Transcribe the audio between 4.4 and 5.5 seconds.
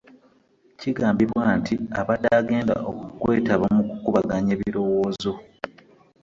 ebirowoozo